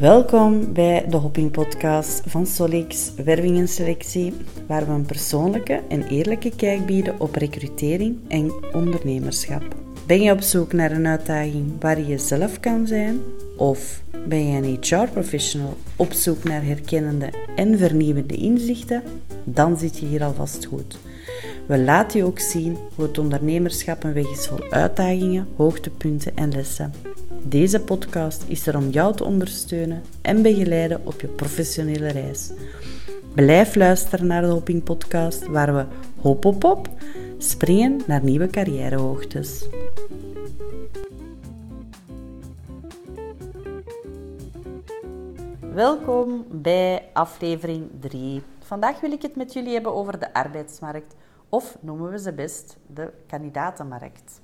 Welkom 0.00 0.72
bij 0.72 1.06
de 1.08 1.16
Hopping 1.16 1.50
Podcast 1.50 2.22
van 2.26 2.46
Solix 2.46 3.14
Werving 3.24 3.58
en 3.58 3.68
Selectie, 3.68 4.34
waar 4.66 4.86
we 4.86 4.92
een 4.92 5.06
persoonlijke 5.06 5.82
en 5.88 6.02
eerlijke 6.02 6.56
kijk 6.56 6.86
bieden 6.86 7.20
op 7.20 7.34
recrutering 7.34 8.18
en 8.28 8.52
ondernemerschap. 8.72 9.62
Ben 10.06 10.22
je 10.22 10.32
op 10.32 10.40
zoek 10.40 10.72
naar 10.72 10.90
een 10.90 11.06
uitdaging 11.06 11.80
waar 11.80 11.98
je 11.98 12.06
jezelf 12.06 12.60
kan 12.60 12.86
zijn? 12.86 13.20
Of 13.56 14.02
ben 14.28 14.46
je 14.46 14.56
een 14.56 14.78
HR-professional 14.80 15.76
op 15.96 16.12
zoek 16.12 16.44
naar 16.44 16.64
herkennende 16.64 17.32
en 17.56 17.78
vernieuwende 17.78 18.34
inzichten? 18.34 19.02
Dan 19.44 19.78
zit 19.78 19.98
je 19.98 20.06
hier 20.06 20.24
alvast 20.24 20.64
goed. 20.64 20.98
We 21.66 21.78
laten 21.78 22.18
je 22.18 22.24
ook 22.24 22.38
zien 22.38 22.76
hoe 22.94 23.04
het 23.04 23.18
ondernemerschap 23.18 24.04
een 24.04 24.12
weg 24.12 24.30
is 24.30 24.46
vol 24.46 24.70
uitdagingen, 24.70 25.46
hoogtepunten 25.56 26.36
en 26.36 26.52
lessen. 26.52 26.92
Deze 27.46 27.80
podcast 27.80 28.44
is 28.48 28.66
er 28.66 28.76
om 28.76 28.88
jou 28.88 29.16
te 29.16 29.24
ondersteunen 29.24 30.02
en 30.22 30.42
begeleiden 30.42 31.06
op 31.06 31.20
je 31.20 31.28
professionele 31.28 32.08
reis. 32.08 32.52
Blijf 33.34 33.74
luisteren 33.74 34.26
naar 34.26 34.42
de 34.42 34.48
Hoping 34.48 34.82
Podcast, 34.82 35.46
waar 35.46 35.74
we 35.74 35.84
hop 36.20 36.44
op 36.44 36.62
hop 36.62 36.88
springen 37.38 38.00
naar 38.06 38.24
nieuwe 38.24 38.46
carrièrehoogtes. 38.46 39.68
Welkom 45.72 46.44
bij 46.50 47.08
aflevering 47.12 47.90
3. 48.00 48.42
Vandaag 48.58 49.00
wil 49.00 49.12
ik 49.12 49.22
het 49.22 49.36
met 49.36 49.52
jullie 49.52 49.72
hebben 49.72 49.94
over 49.94 50.18
de 50.18 50.34
arbeidsmarkt, 50.34 51.14
of 51.48 51.76
noemen 51.80 52.10
we 52.10 52.18
ze 52.18 52.32
best 52.32 52.76
de 52.86 53.12
kandidatenmarkt. 53.26 54.42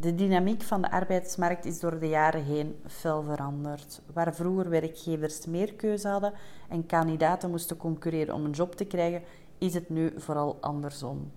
De 0.00 0.14
dynamiek 0.14 0.62
van 0.62 0.82
de 0.82 0.90
arbeidsmarkt 0.90 1.64
is 1.64 1.80
door 1.80 1.98
de 1.98 2.08
jaren 2.08 2.44
heen 2.44 2.76
fel 2.86 3.22
veranderd. 3.22 4.00
Waar 4.12 4.34
vroeger 4.34 4.70
werkgevers 4.70 5.46
meer 5.46 5.74
keuze 5.74 6.08
hadden 6.08 6.32
en 6.68 6.86
kandidaten 6.86 7.50
moesten 7.50 7.76
concurreren 7.76 8.34
om 8.34 8.44
een 8.44 8.50
job 8.50 8.74
te 8.74 8.84
krijgen, 8.84 9.22
is 9.58 9.74
het 9.74 9.88
nu 9.88 10.12
vooral 10.16 10.58
andersom. 10.60 11.30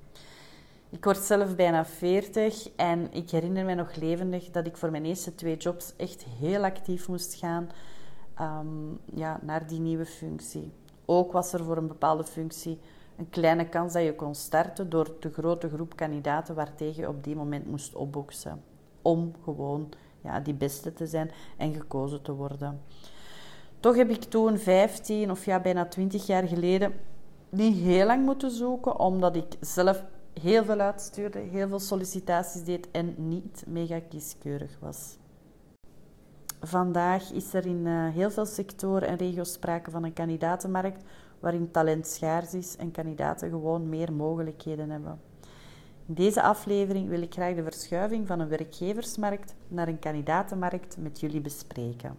Ik 0.89 1.03
word 1.03 1.17
zelf 1.17 1.55
bijna 1.55 1.85
40 1.85 2.69
en 2.75 3.13
ik 3.13 3.29
herinner 3.29 3.65
me 3.65 3.73
nog 3.73 3.95
levendig 3.95 4.51
dat 4.51 4.67
ik 4.67 4.77
voor 4.77 4.91
mijn 4.91 5.05
eerste 5.05 5.35
twee 5.35 5.57
jobs 5.57 5.93
echt 5.97 6.25
heel 6.39 6.63
actief 6.63 7.07
moest 7.07 7.33
gaan 7.33 7.69
ehm, 8.35 8.67
ja, 9.13 9.39
naar 9.41 9.67
die 9.67 9.79
nieuwe 9.79 10.05
functie. 10.05 10.71
Ook 11.05 11.31
was 11.31 11.53
er 11.53 11.63
voor 11.63 11.77
een 11.77 11.87
bepaalde 11.87 12.23
functie 12.23 12.79
een 13.17 13.29
kleine 13.29 13.69
kans 13.69 13.93
dat 13.93 14.03
je 14.03 14.15
kon 14.15 14.35
starten 14.35 14.89
door 14.89 15.15
de 15.19 15.31
grote 15.31 15.69
groep 15.69 15.95
kandidaten 15.95 16.55
waartegen 16.55 17.01
je 17.01 17.09
op 17.09 17.23
die 17.23 17.35
moment 17.35 17.67
moest 17.67 17.95
opboksen. 17.95 18.63
Om 19.01 19.33
gewoon 19.43 19.89
ja, 20.21 20.39
die 20.39 20.53
beste 20.53 20.93
te 20.93 21.07
zijn 21.07 21.31
en 21.57 21.73
gekozen 21.73 22.21
te 22.21 22.33
worden. 22.33 22.81
Toch 23.79 23.95
heb 23.95 24.09
ik 24.09 24.23
toen 24.23 24.57
15 24.57 25.31
of 25.31 25.45
ja, 25.45 25.59
bijna 25.59 25.85
20 25.85 26.25
jaar 26.25 26.47
geleden 26.47 26.93
niet 27.49 27.77
heel 27.77 28.05
lang 28.05 28.25
moeten 28.25 28.51
zoeken, 28.51 28.99
omdat 28.99 29.35
ik 29.35 29.57
zelf 29.59 30.03
heel 30.41 30.63
veel 30.63 30.79
uitstuurde, 30.79 31.39
heel 31.39 31.67
veel 31.67 31.79
sollicitaties 31.79 32.63
deed 32.63 32.91
en 32.91 33.15
niet 33.17 33.63
mega 33.67 33.99
kieskeurig 34.09 34.77
was. 34.79 35.17
Vandaag 36.61 37.31
is 37.31 37.53
er 37.53 37.65
in 37.65 37.85
uh, 37.85 38.13
heel 38.13 38.31
veel 38.31 38.45
sectoren 38.45 39.07
en 39.07 39.17
regio's 39.17 39.53
sprake 39.53 39.91
van 39.91 40.03
een 40.03 40.13
kandidatenmarkt 40.13 41.03
waarin 41.45 41.71
talent 41.71 42.07
schaars 42.07 42.53
is 42.53 42.75
en 42.75 42.91
kandidaten 42.91 43.49
gewoon 43.49 43.89
meer 43.89 44.13
mogelijkheden 44.13 44.89
hebben. 44.89 45.19
In 46.05 46.13
deze 46.13 46.41
aflevering 46.41 47.09
wil 47.09 47.21
ik 47.21 47.33
graag 47.33 47.55
de 47.55 47.63
verschuiving 47.63 48.27
van 48.27 48.39
een 48.39 48.47
werkgeversmarkt 48.47 49.55
naar 49.67 49.87
een 49.87 49.99
kandidatenmarkt 49.99 50.97
met 50.97 51.19
jullie 51.19 51.41
bespreken. 51.41 52.15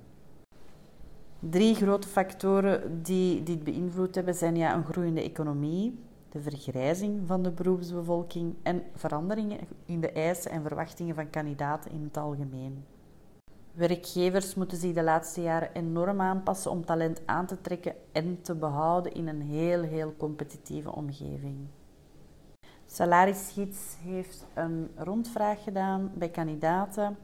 Drie 1.38 1.74
grote 1.74 2.08
factoren 2.08 3.02
die 3.02 3.42
dit 3.42 3.64
beïnvloed 3.64 4.14
hebben 4.14 4.34
zijn 4.34 4.56
ja, 4.56 4.74
een 4.74 4.84
groeiende 4.84 5.22
economie, 5.22 5.98
de 6.28 6.40
vergrijzing 6.40 7.26
van 7.26 7.42
de 7.42 7.50
beroepsbevolking 7.50 8.54
en 8.62 8.82
veranderingen 8.94 9.58
in 9.84 10.00
de 10.00 10.12
eisen 10.12 10.50
en 10.50 10.62
verwachtingen 10.62 11.14
van 11.14 11.30
kandidaten 11.30 11.90
in 11.90 12.02
het 12.02 12.16
algemeen. 12.16 12.84
Werkgevers 13.76 14.54
moeten 14.54 14.78
zich 14.78 14.94
de 14.94 15.02
laatste 15.02 15.42
jaren 15.42 15.72
enorm 15.72 16.20
aanpassen 16.20 16.70
om 16.70 16.84
talent 16.84 17.20
aan 17.26 17.46
te 17.46 17.60
trekken 17.60 17.94
en 18.12 18.42
te 18.42 18.54
behouden 18.54 19.14
in 19.14 19.28
een 19.28 19.42
heel, 19.42 19.82
heel 19.82 20.14
competitieve 20.16 20.92
omgeving. 20.92 21.56
Salarisgids 22.86 23.96
heeft 24.00 24.46
een 24.54 24.90
rondvraag 24.94 25.62
gedaan 25.62 26.10
bij 26.14 26.28
kandidaten 26.28 27.16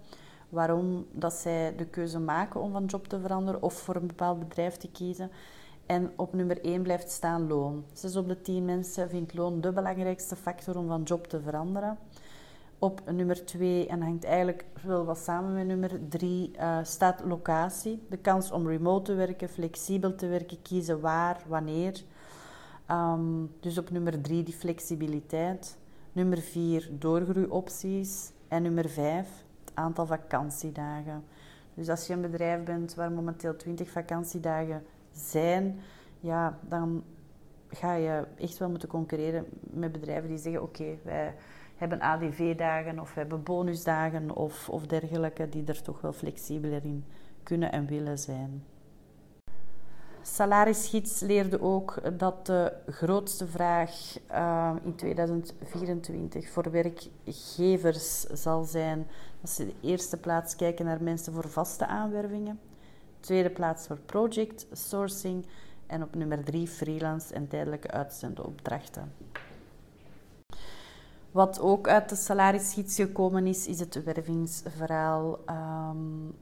waarom 0.49 1.07
dat 1.13 1.33
zij 1.33 1.75
de 1.77 1.87
keuze 1.87 2.19
maken 2.19 2.61
om 2.61 2.73
van 2.73 2.85
job 2.85 3.09
te 3.09 3.21
veranderen 3.21 3.63
of 3.63 3.75
voor 3.75 3.97
een 3.97 4.07
bepaald 4.07 4.39
bedrijf 4.39 4.77
te 4.77 4.91
kiezen. 4.91 5.31
En 5.87 6.13
op 6.17 6.33
nummer 6.33 6.65
1 6.65 6.83
blijft 6.83 7.11
staan 7.11 7.47
loon. 7.47 7.85
6 7.93 8.17
op 8.17 8.29
de 8.29 8.41
10 8.41 8.65
mensen 8.65 9.09
vindt 9.09 9.35
loon 9.35 9.61
de 9.61 9.73
belangrijkste 9.73 10.37
factor 10.37 10.77
om 10.77 10.87
van 10.87 11.03
job 11.03 11.27
te 11.27 11.41
veranderen. 11.41 11.99
Op 12.83 13.11
nummer 13.11 13.45
2, 13.45 13.87
en 13.87 14.03
hangt 14.03 14.25
eigenlijk 14.25 14.65
wel 14.83 15.05
wat 15.05 15.19
samen 15.19 15.55
met 15.55 15.67
nummer 15.67 16.09
3, 16.09 16.51
uh, 16.55 16.79
eh, 16.79 16.85
staat 16.85 17.23
locatie. 17.25 18.03
De 18.09 18.17
kans 18.17 18.51
om 18.51 18.69
remote 18.69 19.03
te 19.03 19.15
werken, 19.15 19.49
flexibel 19.49 20.15
te 20.15 20.27
werken, 20.27 20.63
kiezen 20.63 21.01
waar, 21.01 21.43
wanneer. 21.47 22.03
Um, 22.91 23.51
dus 23.61 23.79
op 23.79 23.91
nummer 23.91 24.21
3 24.21 24.43
die 24.43 24.55
flexibiliteit. 24.55 25.79
Nummer 26.13 26.39
4 26.39 26.91
doorgroeiopties. 26.99 28.33
En 28.49 28.63
nummer 28.63 28.89
5 28.89 29.29
het 29.65 29.73
aantal 29.75 30.07
vakantiedagen. 30.07 31.25
Dus 31.75 31.89
als 31.89 32.07
je 32.07 32.13
een 32.13 32.21
bedrijf 32.21 32.63
bent 32.63 32.95
waar 32.95 33.13
momenteel 33.13 33.57
20 33.57 33.91
vakantiedagen 33.91 34.85
zijn, 35.13 35.81
ja, 36.21 36.59
dan 36.69 37.05
ga 37.69 37.95
je 37.95 38.27
echt 38.39 38.59
wel 38.59 38.71
moeten 38.71 38.89
concurreren 38.89 39.47
met 39.61 39.93
bedrijven 39.93 40.29
die 40.29 40.39
zeggen: 40.39 40.63
Oké, 40.63 40.99
wij 41.03 41.35
hebben 41.83 42.01
ADV-dagen 42.01 43.01
of 43.01 43.15
hebben 43.15 43.43
bonusdagen 43.43 44.37
of, 44.37 44.69
of 44.69 44.87
dergelijke, 44.87 45.49
die 45.49 45.65
er 45.67 45.83
toch 45.83 46.01
wel 46.01 46.13
flexibeler 46.13 46.85
in 46.85 47.05
kunnen 47.43 47.73
en 47.73 47.87
willen 47.87 48.19
zijn. 48.19 48.65
Salarisgids 50.23 51.21
leerde 51.21 51.61
ook 51.61 52.19
dat 52.19 52.47
de 52.47 52.73
grootste 52.87 53.47
vraag 53.47 53.91
uh, 54.31 54.73
in 54.83 54.95
2024 54.95 56.51
voor 56.51 56.71
werkgevers 56.71 58.21
zal 58.21 58.65
zijn 58.65 59.07
dat 59.41 59.51
ze 59.51 59.67
de 59.67 59.75
eerste 59.81 60.17
plaats 60.17 60.57
kijken 60.57 60.85
naar 60.85 61.03
mensen 61.03 61.33
voor 61.33 61.49
vaste 61.49 61.87
aanwervingen, 61.87 62.61
tweede 63.21 63.51
plaats 63.51 63.87
voor 63.87 63.99
project 63.99 64.67
sourcing 64.73 65.47
en 65.87 66.03
op 66.03 66.15
nummer 66.15 66.45
drie 66.45 66.69
freelance 66.69 67.35
en 67.35 67.49
tijdelijke 67.49 67.91
uitzendopdrachten. 67.91 69.13
Wat 71.33 71.61
ook 71.61 71.89
uit 71.89 72.09
de 72.09 72.17
salarisgids 72.17 72.97
gekomen 72.97 73.47
is, 73.47 73.67
is 73.67 73.81
het 73.81 74.05
wervingsverhaal. 74.05 75.39
Um, 75.51 76.35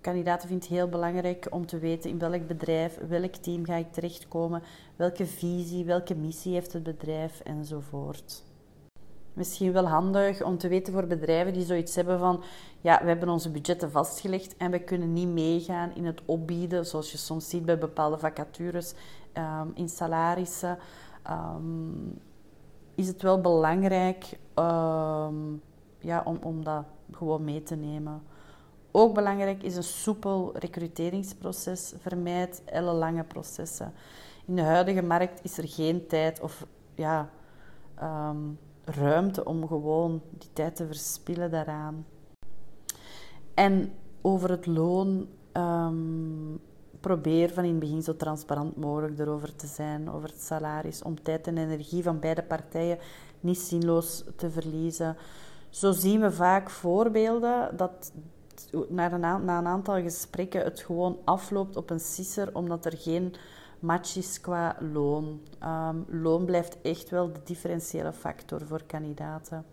kandidaten 0.00 0.48
vindt 0.48 0.66
heel 0.66 0.88
belangrijk 0.88 1.46
om 1.50 1.66
te 1.66 1.78
weten 1.78 2.10
in 2.10 2.18
welk 2.18 2.46
bedrijf, 2.46 2.98
welk 3.08 3.34
team 3.34 3.64
ga 3.64 3.74
ik 3.74 3.92
terechtkomen, 3.92 4.62
welke 4.96 5.26
visie, 5.26 5.84
welke 5.84 6.14
missie 6.14 6.52
heeft 6.52 6.72
het 6.72 6.82
bedrijf 6.82 7.40
enzovoort. 7.40 8.44
Misschien 9.32 9.72
wel 9.72 9.86
handig 9.86 10.42
om 10.42 10.58
te 10.58 10.68
weten 10.68 10.92
voor 10.92 11.06
bedrijven 11.06 11.52
die 11.52 11.64
zoiets 11.64 11.94
hebben 11.94 12.18
van 12.18 12.42
ja, 12.80 13.00
we 13.02 13.08
hebben 13.08 13.28
onze 13.28 13.50
budgetten 13.50 13.90
vastgelegd 13.90 14.56
en 14.56 14.70
we 14.70 14.78
kunnen 14.78 15.12
niet 15.12 15.28
meegaan 15.28 15.94
in 15.94 16.04
het 16.04 16.22
opbieden, 16.24 16.86
zoals 16.86 17.12
je 17.12 17.18
soms 17.18 17.48
ziet 17.48 17.64
bij 17.64 17.78
bepaalde 17.78 18.18
vacatures, 18.18 18.94
um, 19.34 19.70
in 19.74 19.88
salarissen. 19.88 20.78
Um, 21.30 22.20
is 22.96 23.06
het 23.06 23.22
wel 23.22 23.40
belangrijk 23.40 24.38
ehm, 24.54 25.34
ja, 25.98 26.22
om, 26.24 26.38
om 26.42 26.64
dat 26.64 26.84
gewoon 27.12 27.44
mee 27.44 27.62
te 27.62 27.74
nemen. 27.74 28.22
Ook 28.90 29.14
belangrijk 29.14 29.62
is 29.62 29.76
een 29.76 29.82
soepel 29.82 30.52
recruteringsproces. 30.58 31.94
Vermijd 31.98 32.62
ellenlange 32.64 33.24
processen. 33.24 33.92
In 34.46 34.56
de 34.56 34.62
huidige 34.62 35.02
markt 35.02 35.44
is 35.44 35.58
er 35.58 35.68
geen 35.68 36.06
tijd 36.06 36.40
of 36.40 36.66
ja, 36.94 37.30
ehm, 37.94 38.38
ruimte 38.84 39.44
om 39.44 39.66
gewoon 39.66 40.22
die 40.30 40.52
tijd 40.52 40.76
te 40.76 40.86
verspillen 40.86 41.50
daaraan. 41.50 42.06
En 43.54 43.92
over 44.20 44.50
het 44.50 44.66
loon 44.66 45.28
um, 45.52 46.60
probeer 47.06 47.50
van 47.52 47.64
in 47.64 47.70
het 47.70 47.78
begin 47.78 48.02
zo 48.02 48.16
transparant 48.16 48.76
mogelijk 48.76 49.18
erover 49.18 49.56
te 49.56 49.66
zijn, 49.66 50.10
over 50.10 50.28
het 50.28 50.42
salaris, 50.42 51.02
om 51.02 51.22
tijd 51.22 51.46
en 51.46 51.58
energie 51.58 52.02
van 52.02 52.20
beide 52.20 52.42
partijen 52.42 52.98
niet 53.40 53.58
zinloos 53.58 54.24
te 54.36 54.50
verliezen. 54.50 55.16
Zo 55.70 55.92
zien 55.92 56.20
we 56.20 56.32
vaak 56.32 56.70
voorbeelden 56.70 57.76
dat 57.76 58.12
na 58.88 59.12
een, 59.12 59.20
na 59.20 59.58
een 59.58 59.66
aantal 59.66 60.02
gesprekken 60.02 60.64
het 60.64 60.80
gewoon 60.80 61.18
afloopt 61.24 61.76
op 61.76 61.90
een 61.90 62.00
sisser, 62.00 62.54
omdat 62.54 62.84
er 62.84 62.96
geen 62.96 63.34
match 63.78 64.16
is 64.16 64.40
qua 64.40 64.76
loon. 64.92 65.40
Um, 65.64 66.04
loon 66.22 66.44
blijft 66.44 66.80
echt 66.82 67.10
wel 67.10 67.32
de 67.32 67.40
differentiële 67.44 68.12
factor 68.12 68.66
voor 68.66 68.82
kandidaten. 68.86 69.64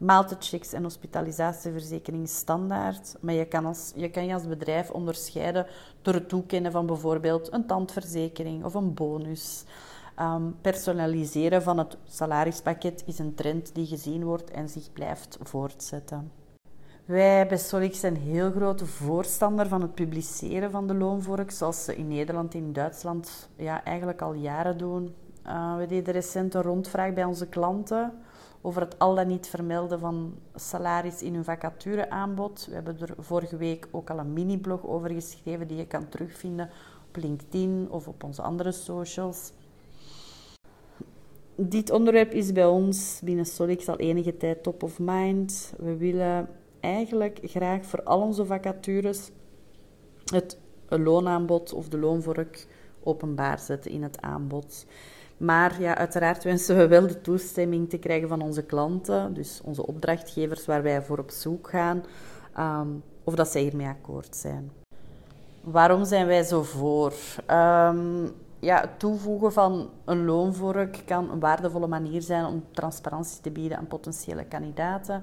Maaltijdchecks 0.00 0.72
en 0.72 0.82
hospitalisatieverzekering 0.82 2.28
standaard. 2.28 3.16
Maar 3.20 3.34
je 3.34 3.44
kan, 3.44 3.66
als, 3.66 3.92
je 3.94 4.10
kan 4.10 4.26
je 4.26 4.34
als 4.34 4.48
bedrijf 4.48 4.90
onderscheiden 4.90 5.66
door 6.02 6.14
het 6.14 6.28
toekennen 6.28 6.72
van 6.72 6.86
bijvoorbeeld 6.86 7.52
een 7.52 7.66
tandverzekering 7.66 8.64
of 8.64 8.74
een 8.74 8.94
bonus. 8.94 9.64
Ehm, 10.14 10.42
personaliseren 10.60 11.62
van 11.62 11.78
het 11.78 11.96
salarispakket 12.04 13.02
is 13.06 13.18
een 13.18 13.34
trend 13.34 13.74
die 13.74 13.86
gezien 13.86 14.24
wordt 14.24 14.50
en 14.50 14.68
zich 14.68 14.92
blijft 14.92 15.38
voortzetten. 15.42 16.32
Wij 17.04 17.46
bij 17.46 17.58
Solix 17.58 18.00
zijn 18.00 18.16
heel 18.16 18.50
grote 18.50 18.86
voorstander 18.86 19.68
van 19.68 19.80
het 19.80 19.94
publiceren 19.94 20.70
van 20.70 20.86
de 20.86 20.94
loonvork, 20.94 21.50
zoals 21.50 21.84
ze 21.84 21.96
in 21.96 22.08
Nederland 22.08 22.54
en 22.54 22.72
Duitsland 22.72 23.48
ja, 23.56 23.84
eigenlijk 23.84 24.22
al 24.22 24.32
jaren 24.32 24.78
doen. 24.78 25.14
Uh, 25.46 25.76
we 25.76 25.86
deden 25.86 26.14
recent 26.14 26.54
een 26.54 26.62
rondvraag 26.62 27.12
bij 27.12 27.24
onze 27.24 27.46
klanten 27.46 28.12
over 28.60 28.80
het 28.80 28.98
al 28.98 29.14
dan 29.14 29.26
niet 29.26 29.48
vermelden 29.48 29.98
van 29.98 30.34
salaris 30.54 31.22
in 31.22 31.34
hun 31.34 31.44
vacatureaanbod. 31.44 32.66
We 32.68 32.74
hebben 32.74 33.00
er 33.00 33.14
vorige 33.18 33.56
week 33.56 33.88
ook 33.90 34.10
al 34.10 34.18
een 34.18 34.32
mini-blog 34.32 34.86
over 34.86 35.10
geschreven 35.10 35.68
die 35.68 35.76
je 35.76 35.86
kan 35.86 36.08
terugvinden 36.08 36.70
op 37.08 37.16
LinkedIn 37.16 37.86
of 37.90 38.08
op 38.08 38.24
onze 38.24 38.42
andere 38.42 38.72
socials. 38.72 39.52
Dit 41.54 41.90
onderwerp 41.90 42.32
is 42.32 42.52
bij 42.52 42.66
ons 42.66 43.20
binnen 43.24 43.46
Solix 43.46 43.88
al 43.88 43.96
enige 43.96 44.36
tijd 44.36 44.62
top 44.62 44.82
of 44.82 44.98
mind. 44.98 45.74
We 45.78 45.96
willen 45.96 46.48
eigenlijk 46.80 47.38
graag 47.42 47.84
voor 47.84 48.02
al 48.02 48.20
onze 48.20 48.46
vacatures 48.46 49.30
het 50.24 50.58
loonaanbod 50.88 51.72
of 51.72 51.88
de 51.88 51.98
loonvork 51.98 52.66
openbaar 53.02 53.58
zetten 53.58 53.90
in 53.90 54.02
het 54.02 54.20
aanbod. 54.20 54.86
Maar 55.40 55.80
ja, 55.80 55.96
uiteraard 55.96 56.44
wensen 56.44 56.76
we 56.76 56.86
wel 56.86 57.06
de 57.06 57.20
toestemming 57.20 57.90
te 57.90 57.98
krijgen 57.98 58.28
van 58.28 58.42
onze 58.42 58.62
klanten, 58.62 59.34
dus 59.34 59.60
onze 59.64 59.86
opdrachtgevers 59.86 60.66
waar 60.66 60.82
wij 60.82 61.02
voor 61.02 61.18
op 61.18 61.30
zoek 61.30 61.68
gaan, 61.68 62.04
ehm, 62.54 62.88
of 63.24 63.34
dat 63.34 63.48
zij 63.48 63.62
hiermee 63.62 63.86
akkoord 63.86 64.36
zijn. 64.36 64.70
Waarom 65.60 66.04
zijn 66.04 66.26
wij 66.26 66.42
zo 66.42 66.62
voor? 66.62 67.12
Um, 67.50 68.32
ja, 68.58 68.80
het 68.80 68.98
toevoegen 68.98 69.52
van 69.52 69.90
een 70.04 70.24
loonvork 70.24 71.02
kan 71.06 71.30
een 71.30 71.40
waardevolle 71.40 71.86
manier 71.86 72.22
zijn 72.22 72.44
om 72.44 72.64
transparantie 72.70 73.40
te 73.40 73.50
bieden 73.50 73.78
aan 73.78 73.86
potentiële 73.86 74.44
kandidaten. 74.44 75.22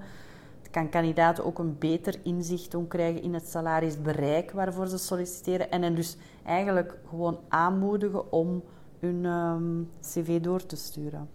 Het 0.61 0.69
kan 0.71 0.89
kandidaten 0.89 1.45
ook 1.45 1.59
een 1.59 1.75
beter 1.79 2.19
inzicht 2.23 2.71
doen 2.71 2.87
krijgen 2.87 3.21
in 3.21 3.33
het 3.33 3.47
salarisbereik 3.47 4.51
waarvoor 4.51 4.87
ze 4.87 4.97
solliciteren 4.97 5.71
en 5.71 5.81
hen 5.81 5.95
dus 5.95 6.17
eigenlijk 6.45 6.95
gewoon 7.09 7.39
aanmoedigen 7.47 8.31
om 8.31 8.63
hun 8.99 9.25
ehm, 9.25 9.83
cv 10.01 10.41
door 10.41 10.65
te 10.65 10.75
sturen. 10.75 11.29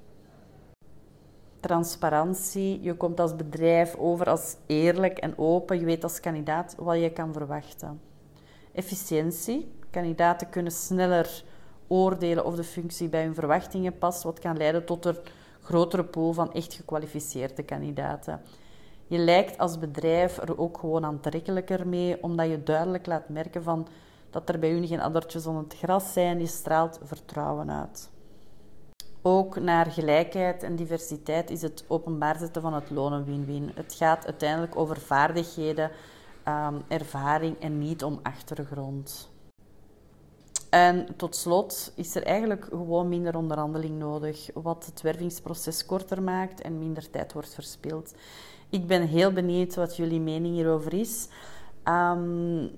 Transparantie. 1.60 2.82
Je 2.82 2.94
komt 2.94 3.20
als 3.20 3.36
bedrijf 3.36 3.96
over 3.96 4.28
als 4.28 4.56
eerlijk 4.66 5.18
en 5.18 5.38
open. 5.38 5.78
Je 5.78 5.84
weet 5.84 6.02
als 6.02 6.20
kandidaat 6.20 6.74
wat 6.78 7.00
je 7.00 7.10
kan 7.10 7.32
verwachten. 7.32 8.00
Efficiëntie. 8.72 9.74
Kandidaten 9.90 10.48
kunnen 10.48 10.72
sneller 10.72 11.44
oordelen 11.86 12.44
of 12.44 12.54
de 12.54 12.64
functie 12.64 13.08
bij 13.08 13.24
hun 13.24 13.34
verwachtingen 13.34 13.98
past, 13.98 14.22
wat 14.22 14.38
kan 14.38 14.56
leiden 14.56 14.84
tot 14.84 15.04
een 15.04 15.16
grotere 15.60 16.04
pool 16.04 16.32
van 16.32 16.52
echt 16.52 16.74
gekwalificeerde 16.74 17.62
kandidaten. 17.62 18.40
Je 19.06 19.18
lijkt 19.18 19.58
als 19.58 19.78
bedrijf 19.78 20.38
er 20.38 20.58
ook 20.58 20.78
gewoon 20.78 21.04
aantrekkelijker 21.04 21.88
mee, 21.88 22.22
omdat 22.22 22.48
je 22.48 22.62
duidelijk 22.62 23.06
laat 23.06 23.28
merken 23.28 23.62
van 23.62 23.86
dat 24.32 24.48
er 24.48 24.58
bij 24.58 24.72
u 24.72 24.86
geen 24.86 25.00
addertjes 25.00 25.46
onder 25.46 25.62
het 25.62 25.76
gras 25.76 26.12
zijn. 26.12 26.40
Je 26.40 26.46
straalt 26.46 26.98
vertrouwen 27.02 27.70
uit. 27.70 28.10
Ook 29.22 29.60
naar 29.60 29.86
gelijkheid 29.86 30.62
en 30.62 30.76
diversiteit 30.76 31.50
is 31.50 31.62
het 31.62 31.84
openbaar 31.88 32.38
zetten 32.38 32.62
van 32.62 32.74
het 32.74 32.90
loon 32.90 33.24
win-win. 33.24 33.70
Het 33.74 33.94
gaat 33.94 34.26
uiteindelijk 34.26 34.76
over 34.76 35.00
vaardigheden, 35.00 35.90
um, 36.48 36.82
ervaring 36.88 37.60
en 37.60 37.78
niet 37.78 38.04
om 38.04 38.20
achtergrond. 38.22 39.30
En 40.70 41.16
tot 41.16 41.36
slot 41.36 41.92
is 41.96 42.14
er 42.14 42.22
eigenlijk 42.22 42.64
gewoon 42.64 43.08
minder 43.08 43.36
onderhandeling 43.36 43.98
nodig, 43.98 44.50
wat 44.54 44.86
het 44.86 45.00
wervingsproces 45.00 45.86
korter 45.86 46.22
maakt 46.22 46.60
en 46.60 46.78
minder 46.78 47.10
tijd 47.10 47.32
wordt 47.32 47.54
verspild. 47.54 48.14
Ik 48.70 48.86
ben 48.86 49.06
heel 49.06 49.32
benieuwd 49.32 49.74
wat 49.74 49.96
jullie 49.96 50.20
mening 50.20 50.54
hierover 50.54 50.94
is. 50.94 51.28
Um, 51.84 52.70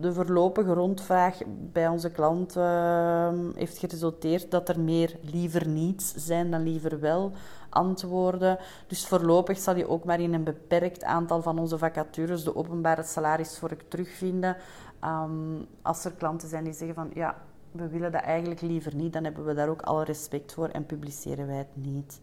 de 0.00 0.12
voorlopige 0.12 0.72
rondvraag 0.72 1.38
bij 1.46 1.88
onze 1.88 2.10
klanten 2.10 2.62
ehm, 2.62 3.50
heeft 3.54 3.78
geresulteerd 3.78 4.50
dat 4.50 4.68
er 4.68 4.80
meer 4.80 5.16
liever 5.20 5.68
niets 5.68 6.14
zijn 6.14 6.50
dan 6.50 6.62
liever 6.62 7.00
wel 7.00 7.32
antwoorden. 7.68 8.58
Dus 8.86 9.06
voorlopig 9.06 9.58
zal 9.58 9.76
je 9.76 9.88
ook 9.88 10.04
maar 10.04 10.20
in 10.20 10.34
een 10.34 10.44
beperkt 10.44 11.04
aantal 11.04 11.42
van 11.42 11.58
onze 11.58 11.78
vacatures 11.78 12.44
de 12.44 12.56
openbare 12.56 13.02
salarisvork 13.02 13.82
terugvinden. 13.88 14.56
Um, 15.04 15.66
als 15.82 16.04
er 16.04 16.12
klanten 16.12 16.48
zijn 16.48 16.64
die 16.64 16.72
zeggen 16.72 16.94
van 16.94 17.10
ja, 17.14 17.36
we 17.70 17.88
willen 17.88 18.12
dat 18.12 18.22
eigenlijk 18.22 18.60
liever 18.60 18.94
niet, 18.94 19.12
dan 19.12 19.24
hebben 19.24 19.44
we 19.44 19.54
daar 19.54 19.68
ook 19.68 19.82
alle 19.82 20.04
respect 20.04 20.52
voor 20.52 20.68
en 20.68 20.86
publiceren 20.86 21.46
wij 21.46 21.56
het 21.56 21.76
niet. 21.76 22.20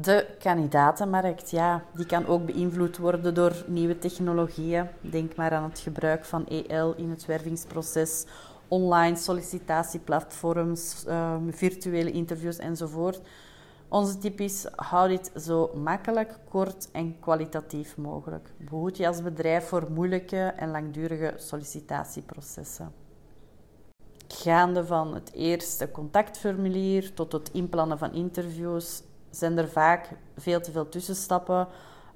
De 0.00 0.26
kandidatenmarkt, 0.38 1.50
ja, 1.50 1.84
die 1.94 2.06
kan 2.06 2.26
ook 2.26 2.46
beïnvloed 2.46 2.96
worden 2.96 3.34
door 3.34 3.64
nieuwe 3.66 3.98
technologieën. 3.98 4.86
Denk 5.00 5.36
maar 5.36 5.52
aan 5.52 5.62
het 5.68 5.78
gebruik 5.78 6.24
van 6.24 6.46
EL 6.46 6.94
in 6.94 7.10
het 7.10 7.26
wervingsproces, 7.26 8.26
online 8.68 9.16
sollicitatieplatforms, 9.16 11.04
um, 11.08 11.52
virtuele 11.52 12.10
interviews 12.10 12.56
enzovoort. 12.56 13.20
Onze 13.88 14.18
tip 14.18 14.40
is, 14.40 14.66
hou 14.76 15.08
dit 15.08 15.30
zo 15.36 15.70
makkelijk, 15.74 16.38
kort 16.48 16.88
en 16.92 17.16
kwalitatief 17.20 17.96
mogelijk. 17.96 18.52
Behoed 18.56 18.96
je 18.96 19.06
als 19.06 19.22
bedrijf 19.22 19.68
voor 19.68 19.86
moeilijke 19.90 20.52
en 20.56 20.70
langdurige 20.70 21.34
sollicitatieprocessen. 21.36 22.92
Gaande 24.28 24.86
van 24.86 25.14
het 25.14 25.32
eerste 25.32 25.90
contactformulier 25.90 27.14
tot 27.14 27.32
het 27.32 27.50
inplannen 27.52 27.98
van 27.98 28.12
interviews 28.12 29.02
zijn 29.30 29.58
er 29.58 29.68
vaak 29.68 30.08
veel 30.36 30.60
te 30.60 30.70
veel 30.70 30.88
tussenstappen. 30.88 31.68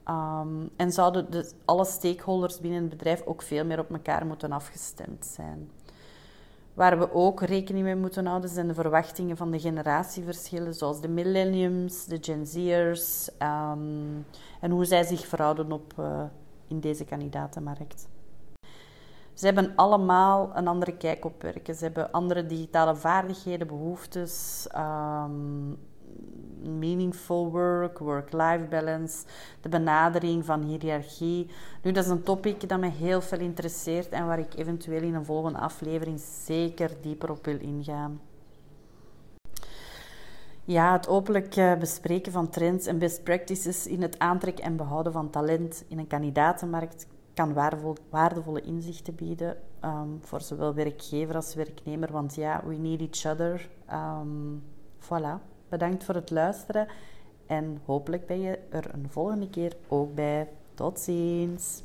Um, 0.08 0.70
en 0.76 0.92
zouden 0.92 1.30
de, 1.30 1.52
alle 1.64 1.84
stakeholders 1.84 2.60
binnen 2.60 2.80
het 2.80 2.90
bedrijf 2.90 3.22
ook 3.24 3.42
veel 3.42 3.64
meer 3.64 3.78
op 3.78 3.90
elkaar 3.90 4.26
moeten 4.26 4.52
afgestemd 4.52 5.26
zijn. 5.26 5.70
Waar 6.74 6.98
we 6.98 7.12
ook 7.12 7.40
rekening 7.40 7.84
mee 7.84 7.96
moeten 7.96 8.26
houden 8.26 8.50
zijn 8.50 8.66
de 8.66 8.74
verwachtingen 8.74 9.36
van 9.36 9.50
de 9.50 9.60
generatieverschillen, 9.60 10.74
zoals 10.74 11.00
de 11.00 11.08
millenniums, 11.08 12.04
de 12.04 12.18
Gen 12.20 12.46
Z'ers, 12.46 13.28
um, 13.28 14.26
en 14.60 14.70
hoe 14.70 14.84
zij 14.84 15.02
zich 15.02 15.26
verhouden 15.26 15.72
op, 15.72 15.92
uh, 15.98 16.22
in 16.68 16.80
deze 16.80 17.04
kandidatenmarkt. 17.04 18.08
Ze 19.34 19.44
hebben 19.44 19.72
allemaal 19.76 20.50
een 20.54 20.68
andere 20.68 20.96
kijk 20.96 21.24
op 21.24 21.42
werken. 21.42 21.74
Ze 21.74 21.84
hebben 21.84 22.10
andere 22.10 22.46
digitale 22.46 22.96
vaardigheden, 22.96 23.66
behoeftes, 23.66 24.66
um, 24.76 25.78
meaningful 26.62 27.50
work, 27.50 27.98
work-life 27.98 28.66
balance, 28.68 29.24
de 29.60 29.68
benadering 29.68 30.44
van 30.44 30.62
hiërarchie. 30.62 31.50
Nu, 31.82 31.92
dat 31.92 32.04
is 32.04 32.10
een 32.10 32.22
topic 32.22 32.68
dat 32.68 32.80
me 32.80 32.88
heel 32.88 33.20
veel 33.20 33.40
interesseert 33.40 34.08
en 34.08 34.26
waar 34.26 34.38
ik 34.38 34.54
eventueel 34.54 35.02
in 35.02 35.14
een 35.14 35.24
volgende 35.24 35.58
aflevering 35.58 36.20
zeker 36.20 36.90
dieper 37.00 37.30
op 37.30 37.44
wil 37.44 37.60
ingaan. 37.60 38.20
Ja, 40.64 40.92
het 40.92 41.08
openlijk 41.08 41.56
eh, 41.56 41.74
bespreken 41.76 42.32
van 42.32 42.48
trends 42.48 42.86
en 42.86 42.98
best 42.98 43.22
practices 43.22 43.86
in 43.86 44.02
het 44.02 44.18
aantrekken 44.18 44.64
en 44.64 44.76
behouden 44.76 45.12
van 45.12 45.30
talent 45.30 45.84
in 45.88 45.98
een 45.98 46.06
kandidatenmarkt 46.06 47.06
kan 47.34 47.54
waardevolle 48.10 48.60
inzichten 48.60 49.14
bieden 49.14 49.56
um, 49.84 50.18
voor 50.22 50.40
zowel 50.40 50.74
werkgever 50.74 51.34
als 51.34 51.54
werknemer. 51.54 52.12
Want 52.12 52.34
ja, 52.34 52.62
we 52.66 52.76
need 52.76 53.00
each 53.00 53.32
other. 53.32 53.68
Um, 53.92 54.62
voilà. 54.98 55.51
Bedankt 55.72 56.04
voor 56.04 56.14
het 56.14 56.30
luisteren 56.30 56.86
en 57.46 57.78
hopelijk 57.84 58.26
ben 58.26 58.40
je 58.40 58.58
er 58.70 58.84
een 58.92 59.06
volgende 59.10 59.50
keer 59.50 59.72
ook 59.88 60.14
bij. 60.14 60.46
Tot 60.74 61.00
ziens. 61.00 61.82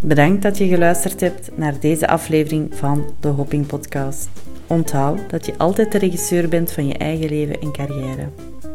Bedankt 0.00 0.42
dat 0.42 0.58
je 0.58 0.68
geluisterd 0.68 1.20
hebt 1.20 1.56
naar 1.56 1.80
deze 1.80 2.08
aflevering 2.08 2.74
van 2.74 3.04
de 3.20 3.28
Hopping 3.28 3.66
Podcast. 3.66 4.28
Onthoud 4.66 5.30
dat 5.30 5.46
je 5.46 5.58
altijd 5.58 5.92
de 5.92 5.98
regisseur 5.98 6.48
bent 6.48 6.72
van 6.72 6.86
je 6.86 6.94
eigen 6.94 7.28
leven 7.28 7.60
en 7.60 7.72
carrière. 7.72 8.28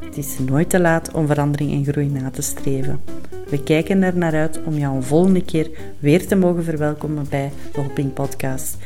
Het 0.04 0.18
is 0.18 0.39
nooit 0.39 0.70
te 0.70 0.80
laat 0.80 1.13
om 1.13 1.27
verandering 1.27 1.72
en 1.72 1.92
groei 1.92 2.08
na 2.08 2.30
te 2.30 2.42
streven. 2.42 3.01
We 3.50 3.63
kijken 3.63 4.04
er 4.04 4.18
naar 4.18 4.34
uit 4.34 4.63
om 4.63 4.74
jou 4.74 4.96
een 4.96 5.04
volgende 5.04 5.44
keer 5.44 5.70
weer 6.00 6.27
te 6.27 6.36
mogen 6.36 6.63
verwelkomen 6.63 7.25
bij 7.30 7.51
de 7.74 7.82
Hopping 7.82 8.13
Podcast. 8.13 8.77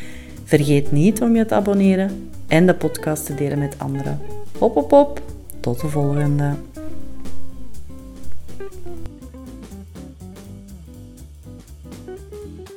Vergeet 0.44 0.92
niet 0.92 1.22
om 1.22 1.36
je 1.36 1.46
te 1.46 1.56
abonneren 1.56 2.30
en 2.50 2.66
de 2.66 2.74
podcast 2.74 3.26
te 3.26 3.36
delen 3.36 3.60
met 3.60 3.76
anderen. 3.78 4.20
Hop, 4.60 4.76
hop, 4.76 4.92
hop. 4.92 5.22
Tot 5.60 5.82
de 5.82 5.88
volgende. 5.88 6.54